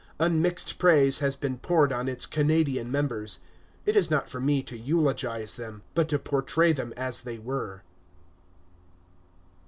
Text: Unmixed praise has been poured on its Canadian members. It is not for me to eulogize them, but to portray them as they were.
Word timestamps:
Unmixed 0.19 0.79
praise 0.79 1.19
has 1.19 1.35
been 1.35 1.59
poured 1.59 1.93
on 1.93 2.09
its 2.09 2.25
Canadian 2.25 2.91
members. 2.91 3.37
It 3.85 3.95
is 3.95 4.09
not 4.09 4.27
for 4.27 4.39
me 4.39 4.63
to 4.63 4.75
eulogize 4.75 5.57
them, 5.57 5.83
but 5.93 6.09
to 6.09 6.17
portray 6.17 6.73
them 6.73 6.91
as 6.97 7.21
they 7.21 7.37
were. 7.37 7.83